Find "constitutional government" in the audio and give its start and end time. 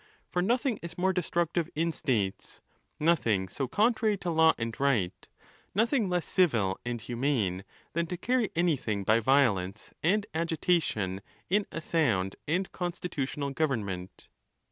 12.71-14.27